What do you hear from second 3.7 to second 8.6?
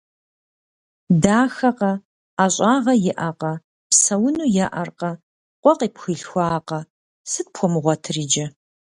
псэуну еӏэркъэ, къуэ къыпхуилъхуакъэ. Сыт пхуэмыгъуэтыр иджы?